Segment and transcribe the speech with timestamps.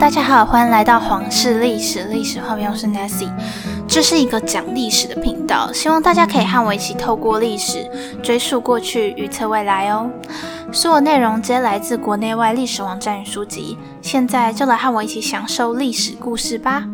[0.00, 3.28] 大家好，欢迎来到皇室历史历史画面，我是 Nancy。
[3.86, 7.86] 这是一个讲历史的频道，希望大家可以和我一起透过历史
[8.22, 10.10] 追溯过去，预测未来哦。
[10.72, 13.76] 所有内容皆来自国内外历史网站与书籍。
[14.00, 16.88] 现在就来和我一起享受历史故事吧。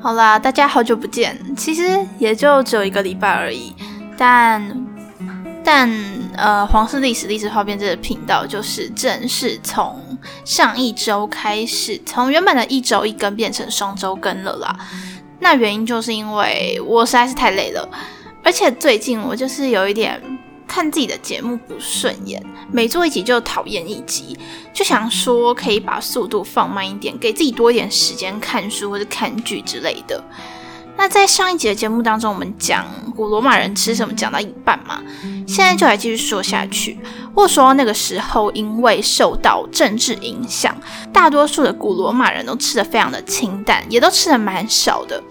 [0.00, 3.74] 好啦，大家好久不见，其实也就只有一个礼拜而已，
[4.16, 4.62] 但
[5.64, 5.90] 但。
[6.36, 14.74] 呃，皇室历史历史画片这个频道就是正式从上一周开始，从原本的一周一更变成双周更了啦。
[15.40, 17.86] 那原因就是因为我实在是太累了，
[18.42, 20.22] 而且最近我就是有一点
[20.66, 24.38] 看自己的节目不顺眼，每做一集就讨厌一集，
[24.72, 30.24] 就想说可以把速度放慢一点，给自己多一点时间看书或者看剧之类的。
[31.00, 32.84] 那在上一集的节目当中，我们讲
[33.16, 35.00] 古罗马人吃什么讲到一半嘛，
[35.48, 36.98] 现在就来继续说下去。
[37.34, 40.76] 或说那个时候，因为受到政治影响，
[41.10, 45.22] 大多数的古罗马人都吃的非常的清淡，也都吃的蛮少的。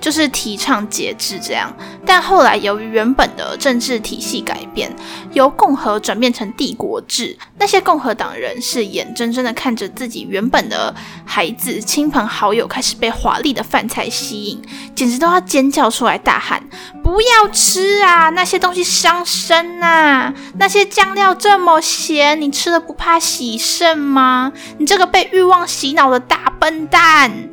[0.00, 4.94] 就是提倡节制这样，但后来由于原本的政治体系改变，
[5.32, 10.94] 由共和转变成帝国制，那些共和党人是眼睁睁的看着自己原本的
[11.24, 14.62] 孩子、亲朋好友开始被华丽的饭菜吸引，
[14.94, 16.62] 简直都要尖叫出来大喊
[17.02, 18.28] ：“不要吃啊！
[18.30, 20.32] 那些东西伤身呐！
[20.58, 24.52] 那些酱料这么咸，你吃了不怕洗肾吗？
[24.78, 27.50] 你这个被欲望洗脑的大笨蛋！”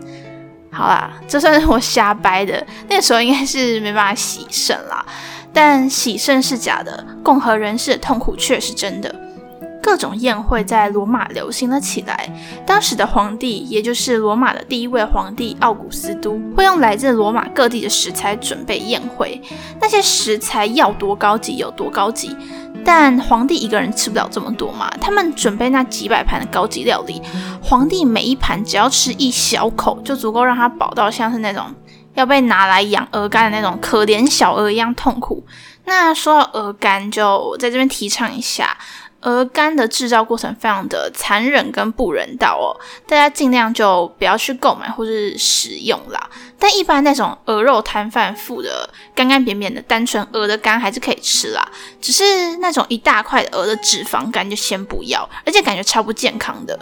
[0.73, 2.65] 好啦，这算是我瞎掰的。
[2.89, 5.05] 那时候应该是没办法洗肾啦，
[5.53, 9.13] 但洗肾是假的，共和人士的痛苦却是真的。
[9.83, 12.29] 各种宴会在罗马流行了起来。
[12.65, 19.41] 当时的皇帝，也就是罗马的第一位皇帝奥古斯都，会用来自罗马各地的食材准备宴会。
[19.81, 22.35] 那些食材要多高级有多高级。
[22.85, 24.89] 但皇帝一个人吃不了这么多嘛？
[24.99, 27.21] 他们准备那几百盘的高级料理，
[27.61, 31.65] 皇帝每一盘只要吃一小口，就足够让他饱到像是那种
[32.13, 35.45] 要被拿来养鹅肝的那种可怜小鹅一样痛苦。
[35.85, 38.77] 那说到鹅肝，就在这边提倡一下。
[39.23, 42.75] 鹅肝的制造过程非常的残忍跟不人道哦，
[43.07, 46.29] 大家尽量就不要去购买或是食用啦。
[46.59, 51.67] 但一般那种鹅肉摊贩附的干干扁扁的单纯鹅的肝还是可以吃啦，
[51.99, 56.77] 只是那种一大块鹅的脂肪肝就先不要，而且感觉超不健康的。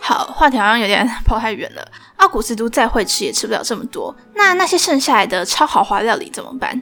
[0.00, 1.86] 好，话题好像有点 跑太远了。
[2.16, 6.80] 奥古斯都再会吃也吃不了这么多，那那些剩下来的超豪华料理怎么办？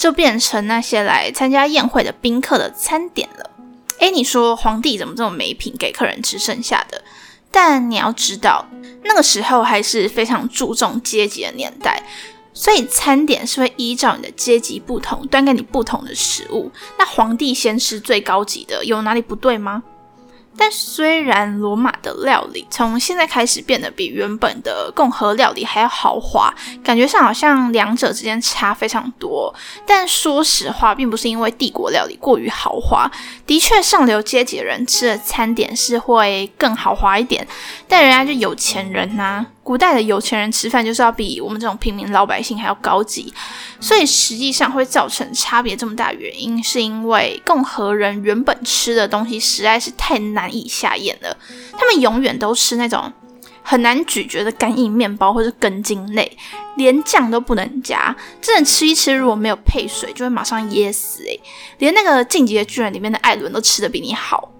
[0.00, 3.50] 就变成那些来参加宴会的宾客的餐点了。
[3.98, 7.04] 诶，你说皇帝怎么这么没品，给客人吃剩下的？
[7.50, 8.66] 但你要知道，
[9.04, 12.02] 那个时候还是非常注重阶级的年代，
[12.54, 16.72] 所以餐点是会依照你的阶级不同，端给你不同的食物。
[16.98, 19.82] 那皇帝先吃最高级的，有哪里不对吗？
[20.56, 26.52] 但虽然罗马的料理从现在开始变得比原本的共和料理还要豪华，
[26.82, 29.54] 感觉上好像两者之间差非常多。
[29.86, 33.10] 但说实话，并不是因为帝国料理过于豪华，
[33.46, 37.46] 的确上流阶级人吃的餐点是会更豪华一点，
[37.88, 39.46] 但人家就有钱人呐。
[39.70, 43.32] 古代的有钱人吃饭就是要比我们这种平民老百姓还要高级，
[43.78, 51.36] 所以实际上会造成差别这么大原因，是因为共和人原本吃的东西实在是太难以下咽了，
[51.78, 53.12] 他们永远都吃那种
[53.62, 56.36] 很难咀嚼的干硬面包或者根茎类，
[56.76, 61.22] 连酱都不能加，真的吃一吃如果没有配水就会马上噎死。
[61.22, 61.40] 诶，
[61.78, 64.50] 连那个进击的巨人里面的艾伦都吃的比你好。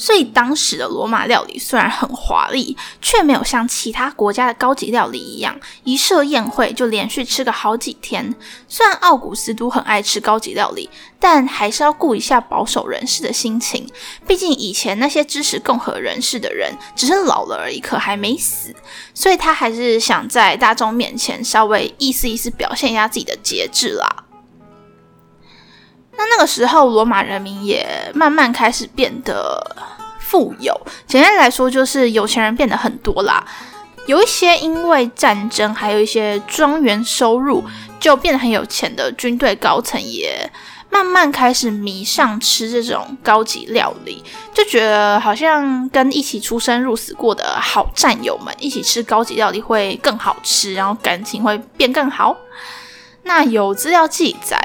[0.00, 8.34] 所以当时的罗马料理虽然很华丽，却没有像其他国家的高级料理一样，一设宴会就连续吃个好几天。
[8.66, 13.86] 虽然奥古斯都很爱吃高级料理，但还是要顾一下保守人士的心情。
[14.26, 18.74] 毕竟以前那些支持共和人士的人只是老了而已，可还没死，
[19.12, 24.24] 所以他还是想在大众面前稍微意思意思，表现一下自己的节制啦。
[26.16, 29.74] 那那个时候，罗马人民也慢慢开始变得
[30.30, 30.80] 富有。
[31.08, 33.44] 简单来说，就是有钱人变得很多啦。
[34.06, 37.64] 有一些因为战争，还有一些庄园收入，
[37.98, 40.48] 就变得很有钱的军队高层，也
[40.88, 44.22] 慢慢开始迷上吃这种高级料理，
[44.54, 52.36] 就觉得好像跟一起出生入死过的好战友们一起吃高级料理会更好吃，然后感情会变更好。
[53.24, 54.58] 那有资料记载。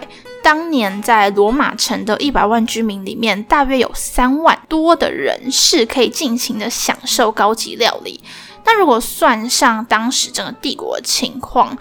[0.45, 8.23] 当年在罗马城的一百万居民里面，大约有三万多的人是可以尽情的享受高级料理。
[8.63, 11.75] 那如果算上当时整个帝国的情况，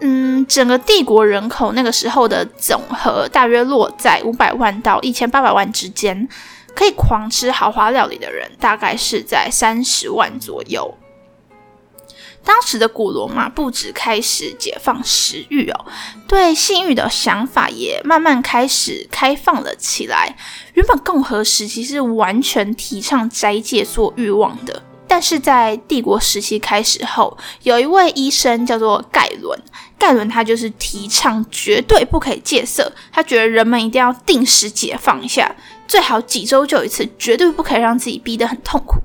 [0.00, 6.28] 嗯，整个帝国人口那个时候的总和大约落在五百万到一千八百万之间。
[6.74, 10.92] 可以狂吃豪华料理的人大概是在三十万左右。
[12.44, 15.84] 当时的古罗马不止开始解放食欲哦，
[16.26, 20.36] 对性欲的想法也慢慢开始开放了起来。
[20.74, 29.58] 原本共和时期是完全提倡斋戒做欲望的，但是在帝国时期开始后，有一位医生叫做盖伦，
[29.98, 35.54] 盖伦他就是提倡绝对不可以戒色，他觉得人们一定要定时解放一下，
[35.86, 39.00] 最好几周就一次，绝对不可以让自己逼得很痛苦。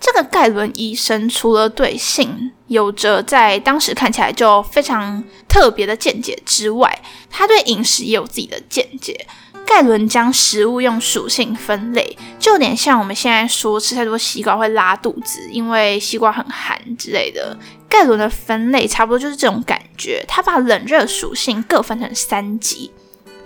[0.00, 9.26] 这个盖伦医生除了对性有着在当时看起来就非常特别的见解之外，他对饮食也有自己的见解。
[9.66, 17.54] 盖伦将食物用属性分类，就有点像我们现在说吃太多西瓜会拉肚子，因为西瓜很寒之类的。
[17.86, 22.90] 盖伦的分类差不多就是这种感觉，他把冷热属性各分成三级。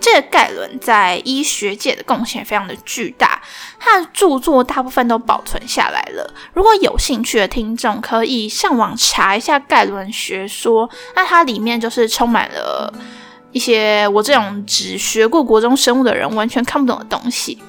[0.03, 3.41] 这个盖伦在医学界的贡献非常的巨大，
[3.79, 6.33] 他的著作大部分都保存下来了。
[6.53, 12.93] 如果有兴趣的听众，可以上网查一下盖伦学说，那它里面就是充满了
[13.53, 17.63] 一些我这种只学过国中生物的人完全看不懂的东西。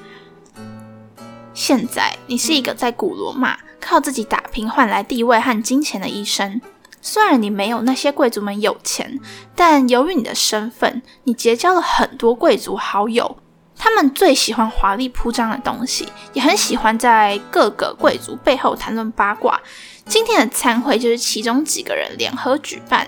[1.53, 6.59] 现在你是一个在古罗马靠自己打拼换来地位和金钱的医生。
[7.05, 9.19] 虽然你没有那些贵族们有钱，
[9.55, 13.37] 但由于你的身份，你结交了很多贵族好友。
[13.77, 19.61] 他们最喜欢华丽铺张的东西，也很喜欢在各个贵族背后谈论八卦。
[20.07, 23.05] 今天的参会就是其中几个人联合举办。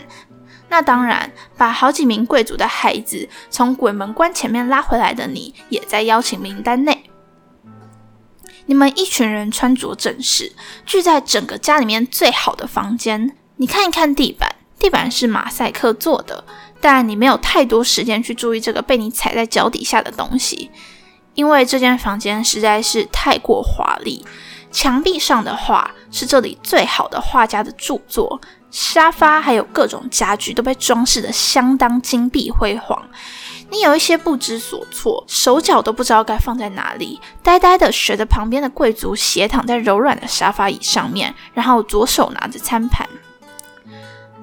[0.69, 7.09] 那当然，把好几名贵族的孩子从鬼门关前面拉回来的你，也在邀请名单内。
[8.67, 10.53] 你们一群人穿着正式，
[10.85, 13.35] 聚在整个家里面最好的房间。
[13.57, 16.43] 你看一看地板，地板是马赛克做的，
[16.79, 20.69] 但你没有太多时间去注意这个被你踩在脚底下的东西，
[21.33, 24.23] 因为这间房间实在是太过华丽。
[24.69, 28.39] 墙壁上的画是这里最好的画家的著作，
[28.69, 33.01] 沙发还有各种家具都被装饰的相当金碧辉煌。
[33.71, 43.07] 你有一些不知所措，手脚都不知道该放在哪里，呆呆的学着旁边的贵族斜躺在柔软的沙发椅上面，然后左手拿着餐盘。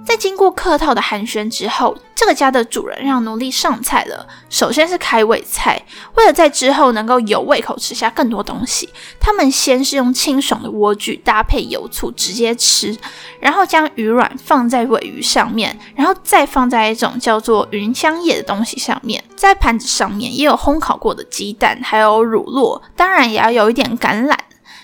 [0.05, 4.27] 在经过客套的寒暄之后，这个家的主人让奴隶上菜了。
[4.51, 5.83] 首先是开胃菜，
[6.15, 12.97] 为了在之后能够有胃口吃下更多东西，他们先是用清爽的莴苣搭配油醋直接吃，
[13.41, 19.25] 然后将鱼卵放在尾鱼上面，然后再放在一种叫做云香叶的东西上面。
[19.35, 24.37] 在盘子上面也有烘烤过的鸡蛋，还有乳酪，当然也要有一点橄榄。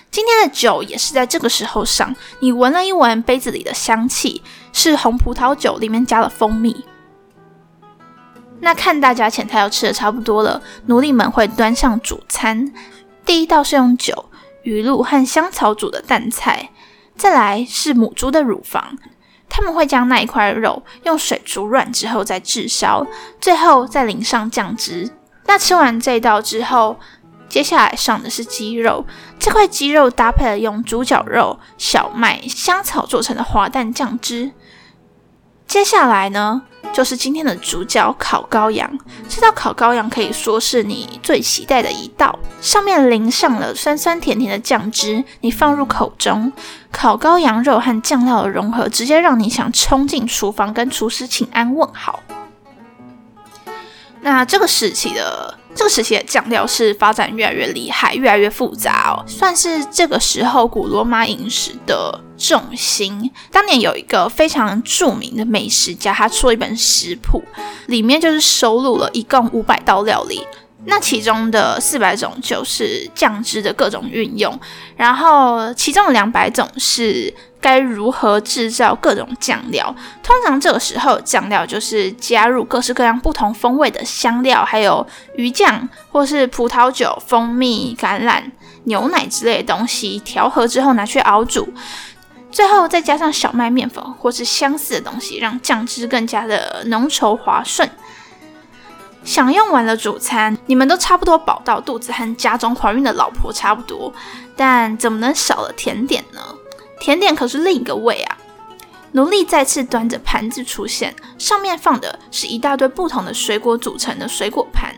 [0.09, 4.41] 今天的酒也是在这个时候上，你闻了一闻杯子里的香气，
[4.71, 6.85] 是红葡萄酒，里面加了蜂蜜。
[8.59, 12.71] 那看大家前菜都吃的差不多了，奴隶们会端上主餐。
[13.25, 14.25] 第一道是用酒、
[14.63, 16.69] 鱼露和香草煮的淡菜，
[17.15, 18.97] 再来是母猪的乳房，
[19.49, 23.05] 他们会将那一块肉用水煮软之后再炙烧，
[23.39, 25.09] 最后再淋上酱汁。
[25.45, 26.97] 那吃完这道之后。
[27.51, 29.05] 接下来上的是鸡肉，
[29.37, 34.51] 这块鸡肉搭配了用猪脚肉、小麦、香草做成的滑蛋酱汁。
[35.67, 36.61] 接下来呢，
[36.93, 38.97] 就是今天的主角烤羔羊。
[39.27, 46.53] 这道烤羔羊可以说是你最期待的一道，上面淋上了酸酸甜甜的酱汁，你放入口中，
[46.89, 52.21] 烤羔羊肉和酱料的融合，直接让你想冲进厨房跟厨师请安问好。
[54.21, 63.31] 那这个时期的这个时期的酱料是发展越来越厉害，越来越复杂哦，算是这个时候古罗马饮食的重心。
[63.51, 67.41] 当年有一个非常著名的美食家，他出了一本食谱，
[67.87, 70.45] 里面就是收录了一共五百道料理。
[70.85, 74.59] 那其中的四百种就是酱汁的各种运用，
[74.97, 79.95] 然后其中的两百种是该如何制造各种酱料。
[80.23, 88.41] 通常这个时候，酱料就是加入各式各样不同风味的香料，还有鱼酱或是葡萄酒、蜂蜜、橄榄、
[88.85, 91.71] 牛奶之类的东西调和之后拿去熬煮，
[92.51, 97.87] 最后再加上小麦面粉或是相似的东西，让酱汁更加的浓稠滑顺。
[99.23, 104.11] 享用完了主餐，你们都差不多饱到肚子，和家中怀孕的老婆差不多。
[104.55, 106.41] 但怎么能少了甜点呢？
[106.99, 108.37] 甜点可是另一个味啊！
[109.13, 114.95] 奴隶再次端着盘子出现，上面放的是一大堆不同的水果组成的水果盘，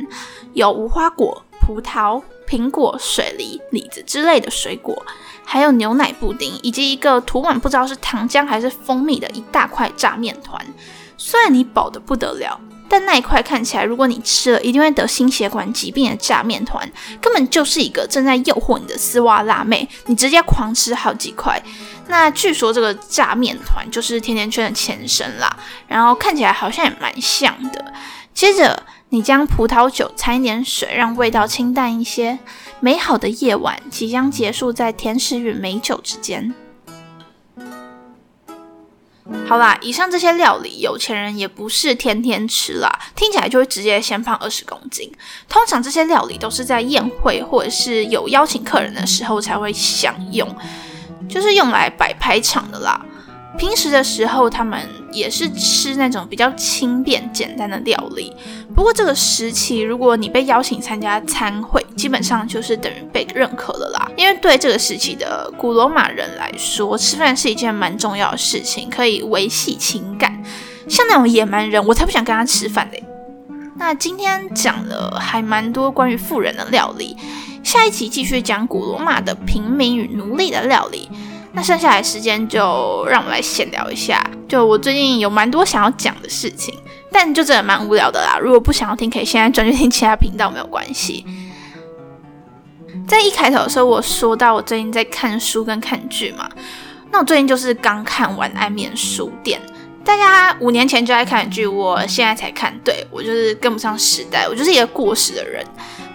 [0.54, 5.06] 有无花果、葡萄、苹果、水梨、李子之类的水果，
[5.44, 10.66] 还有牛奶布丁，以及一个涂满不知道是糖浆还是蜂蜜的一大块炸面团。
[11.18, 12.60] 虽然你饱得不得了。
[12.94, 16.88] 但那一块看起来，如果你吃了一定会得心血管疾病的炸面团，
[17.20, 21.60] 根本就是一个正在诱惑你的丝袜辣妹，你直接狂吃好几块。
[22.08, 25.58] 那据说这个炸面团就是甜甜圈的前身啦，
[25.88, 27.92] 然后看起来好像也蛮像的。
[28.32, 32.38] 接着你将葡萄酒掺一点水，让味道清淡一些。
[32.80, 36.54] 美好的夜晚即将结束在甜食与美酒之间。
[39.48, 45.12] 好啦，以上这些料理，有钱人也不是天天吃啦，听起来就会直接先胖二十公斤。
[45.48, 50.48] 通常这些料理都是在宴会或者是有邀请客人的时候才会享用，
[51.30, 53.06] 就是用来摆排场的啦。
[53.58, 54.80] 平时的时候，他们
[55.12, 58.36] 也是吃那种比较轻便简单的料理。
[58.76, 64.10] 不过这个时期，如果你被邀请参加餐会，基本上就是等于被认可了啦。
[64.18, 70.44] 因为对这个时期的古罗马人来说，吃饭是一件蛮重要的事情，可以维系情感。
[70.90, 73.04] 像那种野蛮人，我才不想跟他吃饭嘞。
[73.78, 77.16] 那今天讲了还蛮多关于富人的料理，
[77.64, 81.08] 下一期继续讲古罗马的平民与奴隶的料理。
[81.56, 84.22] 那剩下来时间就让我们来闲聊一下。
[84.50, 86.74] 就我最近有蛮多想要讲的事情，
[87.12, 88.38] 但就真的蛮无聊的啦。
[88.42, 91.26] 如果不想要听，可以现在转去听其他频道，没有关系。
[93.08, 96.50] 在一开头的时候，我说到我最近在看书跟看剧嘛。
[97.12, 99.62] 那我最近就是刚看完《安眠书店》，
[100.04, 105.64] 大家五年前就在看的剧，我现在才看，对我就是跟不上时代，我就是一个过时的人。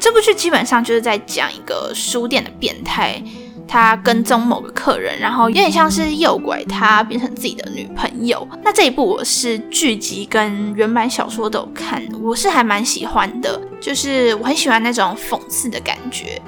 [0.01, 3.23] 这部剧基本上就是在讲一个书店的变态。
[3.69, 8.49] 他跟踪某个客人，然后有点像是诱拐他变成自己的女朋友。
[8.65, 16.41] 那这一部我是剧集跟原版小说都有看，我是还蛮喜欢的，就是我很喜欢那种讽刺的感觉。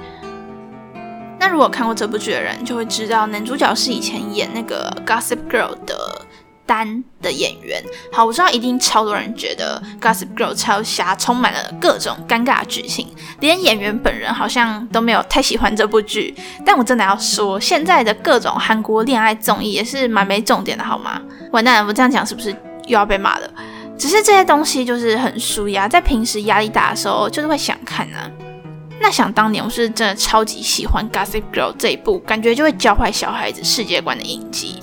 [1.38, 6.26] 那如果看过这部剧的人就会知道，男主角是以前演那个《Gossip Girl》的。
[6.70, 13.08] 单的演员，好，我知道一定超多人觉得《Gossip Girl》超瞎，充满了各种尴尬剧情，
[13.40, 16.32] 连演员本人好像都没有太喜欢这部剧。
[16.64, 21.20] 但我真的要说，现在的各种韩国恋爱综艺也是蛮没重点的，好吗？
[21.50, 22.52] 完蛋，我这样讲是不是
[22.86, 23.50] 又要被骂了？
[23.98, 28.30] 只是这些东西就是很舒压，在平时压力大的时候就是会想看啊。
[29.00, 34.80] 那想当年我是真的超级喜欢《Gossip Girl》这一部，感觉就会教坏小孩子世界观的影集。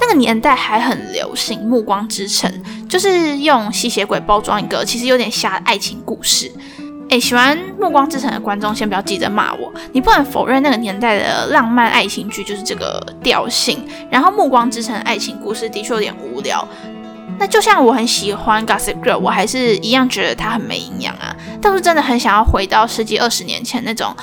[0.00, 2.50] 那个年代还很流行《暮光之城》，
[2.88, 6.50] 就是用吸血鬼包装一个其实有点瞎的爱情故事。
[7.10, 13.82] 诶，喜欢《暮光之城》的观众先不要急着骂我，你不能否认那个年代的浪漫爱情剧就是这个调性。
[14.10, 16.66] 然后《暮光之城》爱情故事的确有点无聊。
[17.38, 21.34] 那就像我很喜欢《Gossip Girl》，我还是一样觉得它很没营养啊。
[21.62, 24.14] 但是真的很想要回到十几二十年前那种。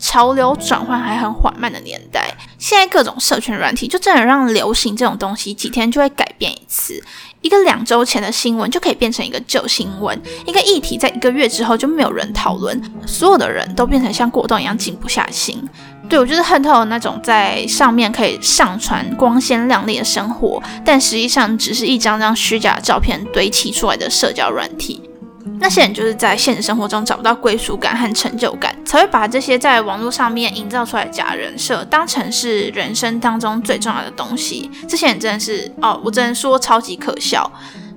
[0.00, 7.00] 潮流转换还很缓慢的年代，现在各种社群软体就真的让流行这种东西几天就会改变一次。
[7.42, 15.62] 一个两周前的新闻就可以变成一个旧新闻，一个议题在一个月之后就没有人讨论，所有的人都变成像果冻一样静不下心。
[16.08, 25.09] 对我就是恨透了那种在上面可以上传光鲜亮丽的生活，但实际上只是一张张虚假照片堆砌出来的社交软体。
[25.58, 34.70] 那些人就是在现实生活中找不到归属感和成就感，才会把这些在网络上面营造出来假人设当成是人生当中最重要的东西。
[34.88, 37.50] 这些人真的是哦，我只能说超级可笑。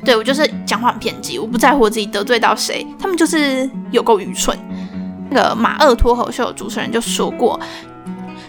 [0.06, 4.58] 对我就是讲话很偏激，我不在乎我自己得罪到谁，他们就是有够愚蠢。
[5.32, 7.58] 那个马二脱口秀主持人就说过，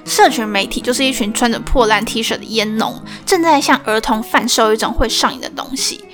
[0.04, 6.04] 社群媒体就是一群穿着破烂 T 恤的烟农，正在向儿童贩售一种会上瘾的东西。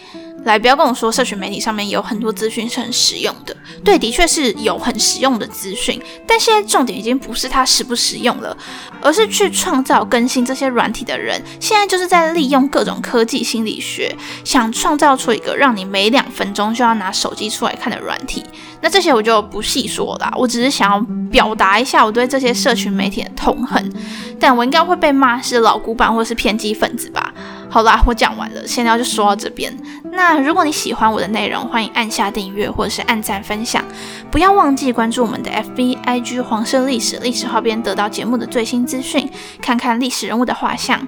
[0.44, 3.54] 来，不要跟我说社群媒体上面有很多资讯是很实用的。
[3.84, 8.56] 对，的确是有很实用的资讯，但现在重点已经不是它实不实用了，
[9.02, 18.42] 而是去创造更新这些软体的人，现在就是在利用各种科技心理学，想创造出一个让你每两分钟就要拿手机出来看的软体。
[18.80, 20.98] 那这些我就不细说了，我只是想要
[21.30, 23.92] 表达一下我对这些社群媒体的痛恨。
[24.38, 27.32] 但我应该会被骂是老古板或是偏激分子吧。
[27.70, 29.72] 好啦，我讲完了，现在就说到这边。
[30.12, 33.84] 那如果你喜欢我的内容，欢迎按下订阅或者是按赞分享，
[34.30, 39.30] 不要忘记关注我们的 FB IG 黄色历史历史号边，得到节目的最新资讯，
[39.62, 41.00] 看看历史人物的画像，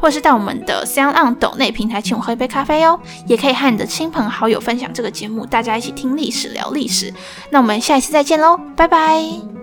[0.00, 2.98] 或者是到我们的 Sound On 斗内平台请我喝一杯咖啡哦。
[3.26, 7.12] 也可以和你的亲朋好友分享这个节目，大家一起听历史聊历史。
[7.50, 9.55] 那我们下一次再见喽，拜拜。